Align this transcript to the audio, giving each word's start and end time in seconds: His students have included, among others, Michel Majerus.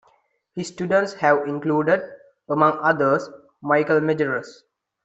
His 0.55 0.67
students 0.69 1.13
have 1.13 1.47
included, 1.47 2.01
among 2.49 2.79
others, 2.81 3.29
Michel 3.61 3.99
Majerus. 4.01 4.63